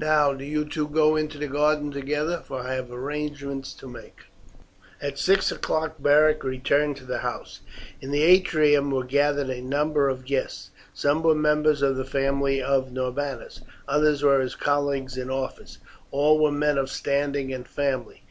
Now 0.00 0.32
do 0.34 0.44
you 0.44 0.64
two 0.64 0.88
go 0.88 1.14
into 1.14 1.38
the 1.38 1.46
garden 1.46 1.92
together, 1.92 2.42
for 2.44 2.62
I 2.66 2.72
have 2.74 2.90
arrangements 2.90 3.72
to 3.74 3.86
make." 3.86 4.22
At 5.00 5.20
six 5.20 5.52
o'clock 5.52 5.94
Beric 6.00 6.42
returned 6.42 6.96
to 6.96 7.04
the 7.04 7.18
house. 7.18 7.60
In 8.00 8.10
the 8.10 8.24
atrium 8.24 8.90
were 8.90 9.04
gathered 9.04 9.50
a 9.50 9.60
number 9.62 10.08
of 10.08 10.24
guests; 10.24 10.70
some 10.92 11.22
were 11.22 11.36
members 11.36 11.80
of 11.80 11.94
the 11.96 12.04
family 12.04 12.60
of 12.60 12.90
Norbanus, 12.90 13.60
others 13.86 14.20
were 14.20 14.40
his 14.40 14.56
colleagues 14.56 15.16
in 15.16 15.30
office 15.30 15.78
all 16.10 16.42
were 16.42 16.50
men 16.50 16.76
of 16.76 16.90
standing 16.90 17.52
and 17.52 17.68
family. 17.68 18.24